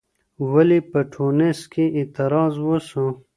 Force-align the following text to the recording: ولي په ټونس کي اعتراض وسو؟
ولي 0.51 0.79
په 0.91 0.99
ټونس 1.13 1.59
کي 1.71 1.85
اعتراض 1.99 2.53
وسو؟ 2.67 3.05